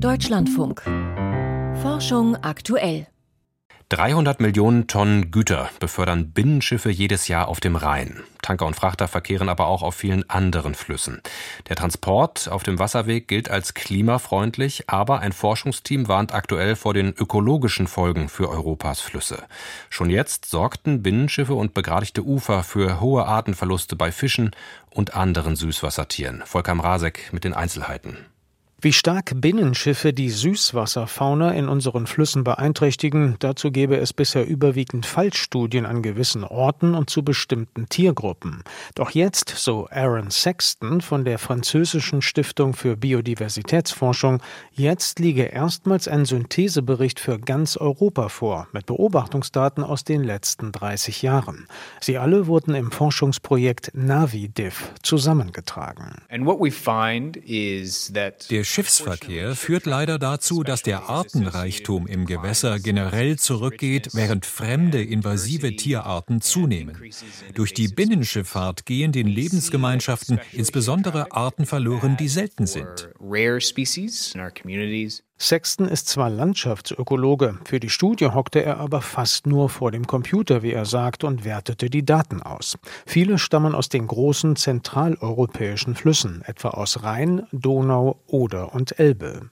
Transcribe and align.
Deutschlandfunk. 0.00 0.82
Forschung 1.82 2.36
aktuell. 2.36 3.08
300 3.88 4.38
Millionen 4.38 4.86
Tonnen 4.86 5.32
Güter 5.32 5.70
befördern 5.80 6.30
Binnenschiffe 6.30 6.88
jedes 6.88 7.26
Jahr 7.26 7.48
auf 7.48 7.58
dem 7.58 7.74
Rhein. 7.74 8.22
Tanker 8.40 8.66
und 8.66 8.76
Frachter 8.76 9.08
verkehren 9.08 9.48
aber 9.48 9.66
auch 9.66 9.82
auf 9.82 9.96
vielen 9.96 10.30
anderen 10.30 10.76
Flüssen. 10.76 11.20
Der 11.68 11.74
Transport 11.74 12.48
auf 12.48 12.62
dem 12.62 12.78
Wasserweg 12.78 13.26
gilt 13.26 13.50
als 13.50 13.74
klimafreundlich, 13.74 14.88
aber 14.88 15.18
ein 15.18 15.32
Forschungsteam 15.32 16.06
warnt 16.06 16.32
aktuell 16.32 16.76
vor 16.76 16.94
den 16.94 17.12
ökologischen 17.16 17.88
Folgen 17.88 18.28
für 18.28 18.48
Europas 18.48 19.00
Flüsse. 19.00 19.42
Schon 19.90 20.10
jetzt 20.10 20.44
sorgten 20.44 21.02
Binnenschiffe 21.02 21.54
und 21.54 21.74
begradigte 21.74 22.22
Ufer 22.22 22.62
für 22.62 23.00
hohe 23.00 23.26
Artenverluste 23.26 23.96
bei 23.96 24.12
Fischen 24.12 24.52
und 24.90 25.14
anderen 25.14 25.56
Süßwassertieren. 25.56 26.44
Volker 26.46 26.76
Mrazek 26.76 27.32
mit 27.32 27.42
den 27.42 27.52
Einzelheiten. 27.52 28.18
Wie 28.80 28.92
stark 28.92 29.32
Binnenschiffe 29.34 30.12
die 30.12 30.30
Süßwasserfauna 30.30 31.50
in 31.50 31.68
unseren 31.68 32.06
Flüssen 32.06 32.44
beeinträchtigen, 32.44 33.34
dazu 33.40 33.72
gäbe 33.72 33.96
es 33.96 34.12
bisher 34.12 34.46
überwiegend 34.46 35.04
Fallstudien 35.04 35.84
an 35.84 36.00
gewissen 36.00 36.44
Orten 36.44 36.94
und 36.94 37.10
zu 37.10 37.24
bestimmten 37.24 37.88
Tiergruppen. 37.88 38.62
Doch 38.94 39.10
jetzt, 39.10 39.48
so 39.48 39.88
Aaron 39.90 40.30
Sexton 40.30 41.00
von 41.00 41.24
der 41.24 41.40
französischen 41.40 42.22
Stiftung 42.22 42.72
für 42.72 42.96
Biodiversitätsforschung, 42.96 44.40
jetzt 44.70 45.18
liege 45.18 45.42
erstmals 45.42 46.06
ein 46.06 46.24
Synthesebericht 46.24 47.18
für 47.18 47.40
ganz 47.40 47.76
Europa 47.76 48.28
vor, 48.28 48.68
mit 48.70 48.86
Beobachtungsdaten 48.86 49.82
aus 49.82 50.04
den 50.04 50.22
letzten 50.22 50.70
30 50.70 51.22
Jahren. 51.22 51.66
Sie 52.00 52.16
alle 52.16 52.46
wurden 52.46 52.76
im 52.76 52.92
Forschungsprojekt 52.92 53.90
NaviDiff 53.94 54.92
zusammengetragen. 55.02 56.22
And 56.30 56.46
what 56.46 56.60
we 56.60 56.70
find 56.70 57.36
is 57.38 58.12
that 58.14 58.48
der 58.52 58.67
Schiffsverkehr 58.68 59.56
führt 59.56 59.86
leider 59.86 60.18
dazu, 60.18 60.62
dass 60.62 60.82
der 60.82 61.08
Artenreichtum 61.08 62.06
im 62.06 62.26
Gewässer 62.26 62.78
generell 62.78 63.38
zurückgeht, 63.38 64.10
während 64.12 64.44
fremde 64.44 65.02
invasive 65.02 65.74
Tierarten 65.74 66.40
zunehmen. 66.40 66.96
Durch 67.54 67.72
die 67.72 67.88
Binnenschifffahrt 67.88 68.84
gehen 68.84 69.12
den 69.12 69.26
Lebensgemeinschaften 69.26 70.38
insbesondere 70.52 71.32
Arten 71.32 71.64
verloren, 71.66 72.16
die 72.16 72.28
selten 72.28 72.66
sind. 72.66 73.10
Sexton 75.40 75.86
ist 75.86 76.08
zwar 76.08 76.30
Landschaftsökologe, 76.30 77.58
für 77.64 77.78
die 77.78 77.90
Studie 77.90 78.26
hockte 78.26 78.64
er 78.64 78.78
aber 78.78 79.00
fast 79.00 79.46
nur 79.46 79.68
vor 79.68 79.92
dem 79.92 80.04
Computer, 80.04 80.64
wie 80.64 80.72
er 80.72 80.84
sagt, 80.84 81.22
und 81.22 81.44
wertete 81.44 81.88
die 81.90 82.04
Daten 82.04 82.42
aus. 82.42 82.76
Viele 83.06 83.38
stammen 83.38 83.72
aus 83.72 83.88
den 83.88 84.08
großen 84.08 84.56
zentraleuropäischen 84.56 85.94
Flüssen, 85.94 86.42
etwa 86.44 86.70
aus 86.70 87.04
Rhein, 87.04 87.46
Donau, 87.52 88.18
Oder 88.26 88.74
und 88.74 88.98
Elbe. 88.98 89.48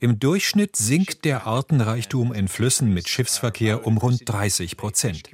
Im 0.00 0.18
Durchschnitt 0.18 0.74
sinkt 0.74 1.24
der 1.24 1.46
Artenreichtum 1.46 2.32
in 2.32 2.48
Flüssen 2.48 2.92
mit 2.92 3.08
Schiffsverkehr 3.08 3.86
um 3.86 3.96
rund 3.96 4.28
30 4.28 4.76
Prozent. 4.76 5.30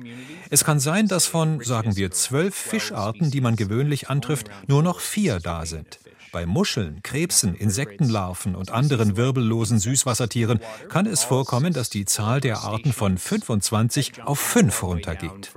Es 0.50 0.64
kann 0.64 0.80
sein, 0.80 1.08
dass 1.08 1.24
von, 1.27 1.62
sagen 1.62 1.96
wir, 1.96 2.10
zwölf 2.10 2.55
Fischarten, 2.55 3.30
die 3.30 3.40
man 3.40 3.56
gewöhnlich 3.56 4.10
antrifft, 4.10 4.50
nur 4.66 4.82
noch 4.82 5.00
vier 5.00 5.40
da 5.40 5.64
sind. 5.64 5.98
Bei 6.34 6.46
Muscheln, 6.46 6.98
Krebsen, 7.04 7.54
Insektenlarven 7.54 8.56
und 8.56 8.72
anderen 8.72 9.16
wirbellosen 9.16 9.78
Süßwassertieren 9.78 10.58
kann 10.88 11.06
es 11.06 11.22
vorkommen, 11.22 11.72
dass 11.72 11.90
die 11.90 12.06
Zahl 12.06 12.40
der 12.40 12.58
Arten 12.58 12.92
von 12.92 13.18
25 13.18 14.24
auf 14.24 14.40
5 14.40 14.82
runtergeht. 14.82 15.52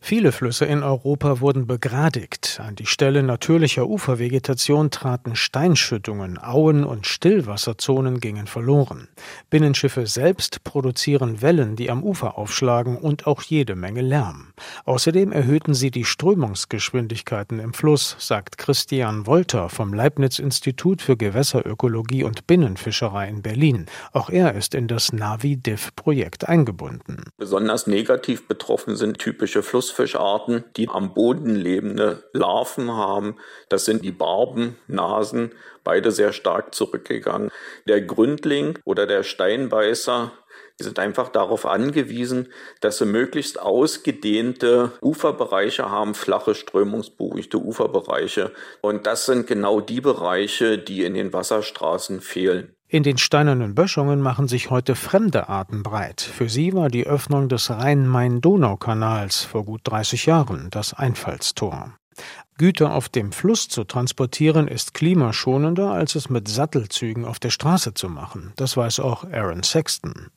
Viele 0.00 0.32
Flüsse 0.32 0.66
in 0.66 0.82
Europa 0.82 1.40
wurden 1.40 1.66
begradigt. 1.66 2.60
An 2.62 2.76
die 2.76 2.84
Stelle 2.84 3.22
natürlicher 3.22 3.86
Ufervegetation 3.86 4.90
traten 4.90 5.34
Steinschüttungen, 5.34 6.36
Auen 6.36 6.84
und 6.84 7.06
Stillwasserzonen 7.06 8.20
gingen 8.20 8.46
verloren. 8.46 9.08
Binnenschiffe 9.48 10.06
selbst 10.06 10.62
produzieren 10.62 11.40
Wellen, 11.40 11.74
die 11.74 11.90
am 11.90 12.02
Ufer 12.02 12.36
aufschlagen 12.36 12.98
und 12.98 13.26
auch 13.26 13.40
jede 13.40 13.76
Menge 13.76 14.02
Lärm. 14.02 14.52
Außerdem 14.84 15.32
erhöhten 15.32 15.72
sie 15.72 15.90
die 15.90 16.04
Strömungsgeschwindigkeiten 16.04 17.60
im 17.60 17.72
Fluss 17.72 18.09
sagt 18.18 18.58
Christian 18.58 19.26
Wolter 19.26 19.68
vom 19.68 19.94
Leibniz-Institut 19.94 21.02
für 21.02 21.16
Gewässerökologie 21.16 22.24
und 22.24 22.46
Binnenfischerei 22.46 23.28
in 23.28 23.42
Berlin. 23.42 23.86
Auch 24.12 24.30
er 24.30 24.54
ist 24.54 24.74
in 24.74 24.88
das 24.88 25.12
Navi-Diff-Projekt 25.12 26.48
eingebunden. 26.48 27.30
Besonders 27.36 27.86
negativ 27.86 28.48
betroffen 28.48 28.96
sind 28.96 29.18
typische 29.18 29.62
Flussfischarten, 29.62 30.64
die 30.76 30.88
am 30.88 31.14
Boden 31.14 31.54
lebende 31.54 32.24
Larven 32.32 32.90
haben. 32.90 33.36
Das 33.68 33.84
sind 33.84 34.04
die 34.04 34.12
Barben, 34.12 34.76
Nasen, 34.86 35.52
beide 35.84 36.10
sehr 36.10 36.32
stark 36.32 36.74
zurückgegangen. 36.74 37.50
Der 37.86 38.00
Gründling 38.00 38.78
oder 38.84 39.06
der 39.06 39.22
Steinbeißer 39.22 40.32
die 40.78 40.84
sind 40.84 40.98
einfach 40.98 41.28
darauf 41.28 41.66
angewiesen, 41.66 42.48
dass 42.80 42.98
sie 42.98 43.06
möglichst 43.06 43.60
ausgedehnte 43.60 44.92
Uferbereiche 45.02 45.90
haben, 45.90 46.14
flache, 46.14 46.54
strömungsberuhigte 46.54 47.58
Uferbereiche. 47.58 48.52
Und 48.80 49.06
das 49.06 49.26
sind 49.26 49.46
genau 49.46 49.80
die 49.80 50.00
Bereiche, 50.00 50.78
die 50.78 51.04
in 51.04 51.14
den 51.14 51.32
Wasserstraßen 51.32 52.20
fehlen. 52.20 52.74
In 52.88 53.02
den 53.04 53.18
steinernen 53.18 53.76
Böschungen 53.76 54.20
machen 54.20 54.48
sich 54.48 54.70
heute 54.70 54.96
fremde 54.96 55.48
Arten 55.48 55.84
breit. 55.84 56.20
Für 56.20 56.48
sie 56.48 56.72
war 56.72 56.88
die 56.88 57.06
Öffnung 57.06 57.48
des 57.48 57.70
Rhein-Main-Donau-Kanals 57.70 59.44
vor 59.44 59.64
gut 59.64 59.82
30 59.84 60.26
Jahren 60.26 60.70
das 60.70 60.92
Einfallstor. 60.94 61.94
Güter 62.60 62.92
auf 62.92 63.08
dem 63.08 63.32
Fluss 63.32 63.68
zu 63.68 63.84
transportieren 63.84 64.68
ist 64.68 64.92
klimaschonender, 64.92 65.92
als 65.92 66.14
es 66.14 66.28
mit 66.28 66.46
Sattelzügen 66.46 67.24
auf 67.24 67.38
der 67.38 67.48
Straße 67.48 67.94
zu 67.94 68.10
machen. 68.10 68.52
Das 68.56 68.76
weiß 68.76 69.00
auch 69.00 69.24
Aaron 69.32 69.62
Sexton. 69.62 70.28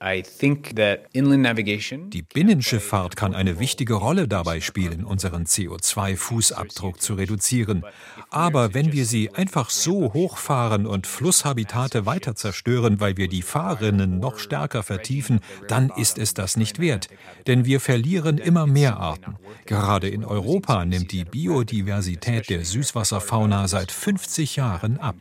Die 2.14 2.22
Binnenschifffahrt 2.22 3.18
kann 3.18 3.36
eine 3.36 3.60
wichtige 3.60 3.96
Rolle 3.96 4.30
dabei 4.30 4.62
spielen, 4.62 5.04
unseren 5.04 5.44
CO2-Fußabdruck 5.44 7.00
zu 7.00 7.16
reduzieren. 7.16 7.84
Aber 8.30 8.74
wenn 8.74 8.94
wir 8.94 9.06
sie 9.06 9.32
einfach 9.32 9.70
so 9.70 10.14
hochfahren 10.14 10.86
und 10.86 11.08
Flusshabitate 11.08 12.06
weiter 12.06 12.36
zerstören, 12.36 13.02
weil 13.02 13.18
wir 13.18 13.28
die 13.28 13.42
Fahrrinnen 13.42 14.20
noch 14.20 14.38
stärker 14.38 14.84
vertiefen, 14.84 15.42
dann 15.68 15.92
ist 15.98 16.18
es 16.18 16.34
das 16.34 16.56
nicht 16.56 16.80
wert. 16.80 17.10
Denn 17.48 17.66
wir 17.66 17.82
verlieren 17.82 18.38
immer 18.38 18.66
mehr 18.66 18.96
Arten. 18.96 19.36
Gerade 19.66 20.08
in 20.08 20.24
Europa 20.24 20.86
nimmt 20.86 21.12
die 21.12 21.26
Biodiversität 21.26 22.13
Diversität 22.14 22.50
der 22.50 22.64
Süßwasserfauna 22.64 23.68
seit 23.68 23.92
50 23.92 24.56
Jahren 24.56 25.00
ab. 25.00 25.16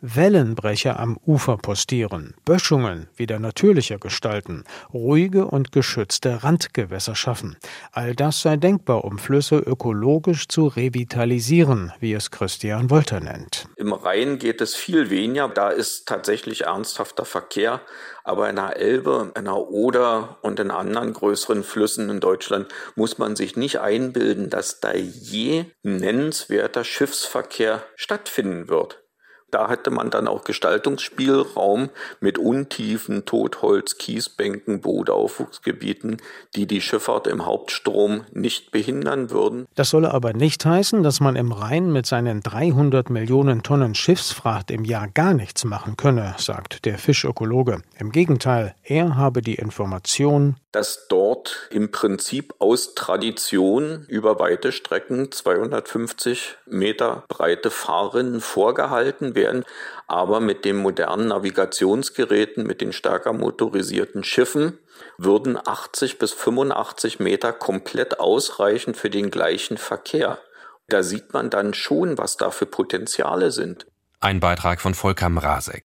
Wellenbrecher 0.00 0.98
am 0.98 1.18
Ufer 1.26 1.56
postieren, 1.58 2.34
Böschungen 2.44 3.08
wieder 3.16 3.38
natürlicher 3.38 3.98
gestalten, 3.98 4.64
ruhige 4.92 5.46
und 5.46 5.72
geschützte 5.72 6.42
Randgewässer 6.42 7.14
schaffen. 7.14 7.56
All 7.92 8.14
das 8.14 8.40
sei 8.40 8.56
denkbar, 8.56 9.04
um 9.04 9.18
Flüsse 9.18 9.56
ökologisch 9.56 10.48
zu 10.48 10.66
revitalisieren, 10.66 11.92
wie 12.00 12.14
es 12.14 12.30
Christian 12.30 12.88
Wolter 12.90 13.20
nennt. 13.20 13.68
Im 13.76 13.92
Rhein 13.92 14.38
geht 14.38 14.60
es 14.60 14.74
viel 14.74 15.10
weniger. 15.10 15.48
Da 15.48 15.70
ist 15.70 16.06
tatsächlich 16.06 16.62
ernsthafter 16.62 17.24
Verkehr. 17.24 17.80
Aber 18.24 18.48
in 18.50 18.56
der 18.56 18.76
Elbe, 18.76 19.32
in 19.36 19.44
der 19.44 19.56
Oder 19.56 20.38
und 20.42 20.60
in 20.60 20.70
anderen 20.70 21.12
größeren 21.12 21.62
Flüssen 21.64 22.10
in 22.10 22.20
Deutschland 22.20 22.68
muss 22.94 23.18
man 23.18 23.36
sich 23.36 23.56
nicht 23.56 23.80
einbilden, 23.80 24.50
dass 24.50 24.80
da 24.80 24.92
je 24.94 25.66
nennenswerter 25.82 26.84
Schiffsverkehr 26.84 27.82
stattfinden 27.96 28.68
wird. 28.68 29.02
Da 29.50 29.68
hätte 29.68 29.90
man 29.90 30.10
dann 30.10 30.28
auch 30.28 30.44
Gestaltungsspielraum 30.44 31.90
mit 32.20 32.38
Untiefen, 32.38 33.24
Totholz, 33.24 33.98
Kiesbänken, 33.98 34.80
Bootaufwuchsgebieten, 34.80 36.18
die 36.54 36.66
die 36.66 36.80
Schifffahrt 36.80 37.26
im 37.26 37.46
Hauptstrom 37.46 38.24
nicht 38.32 38.70
behindern 38.70 39.30
würden. 39.30 39.66
Das 39.74 39.90
solle 39.90 40.12
aber 40.12 40.32
nicht 40.32 40.64
heißen, 40.64 41.02
dass 41.02 41.20
man 41.20 41.36
im 41.36 41.52
Rhein 41.52 41.92
mit 41.92 42.06
seinen 42.06 42.40
300 42.40 43.10
Millionen 43.10 43.62
Tonnen 43.62 43.94
Schiffsfracht 43.94 44.70
im 44.70 44.84
Jahr 44.84 45.08
gar 45.08 45.34
nichts 45.34 45.64
machen 45.64 45.96
könne, 45.96 46.34
sagt 46.38 46.84
der 46.84 46.98
Fischökologe. 46.98 47.82
Im 47.98 48.12
Gegenteil, 48.12 48.74
er 48.84 49.16
habe 49.16 49.42
die 49.42 49.56
Information, 49.56 50.56
dass 50.72 51.08
dort 51.08 51.68
im 51.70 51.90
Prinzip 51.90 52.54
aus 52.58 52.94
Tradition 52.94 54.04
über 54.08 54.38
weite 54.38 54.70
Strecken 54.72 55.32
250 55.32 56.56
Meter 56.66 57.24
breite 57.28 57.70
Fahrrinnen 57.70 58.40
vorgehalten 58.40 59.34
werden, 59.34 59.64
aber 60.06 60.40
mit 60.40 60.64
den 60.64 60.76
modernen 60.76 61.28
Navigationsgeräten, 61.28 62.66
mit 62.66 62.80
den 62.80 62.92
stärker 62.92 63.32
motorisierten 63.32 64.22
Schiffen, 64.22 64.78
würden 65.18 65.58
80 65.58 66.18
bis 66.18 66.32
85 66.32 67.18
Meter 67.18 67.52
komplett 67.52 68.20
ausreichen 68.20 68.94
für 68.94 69.10
den 69.10 69.30
gleichen 69.30 69.76
Verkehr. 69.76 70.38
Da 70.88 71.02
sieht 71.02 71.32
man 71.32 71.50
dann 71.50 71.74
schon, 71.74 72.18
was 72.18 72.36
da 72.36 72.50
für 72.50 72.66
Potenziale 72.66 73.50
sind. 73.50 73.86
Ein 74.20 74.40
Beitrag 74.40 74.80
von 74.80 74.94
Volker 74.94 75.28
Mrazek. 75.28 75.84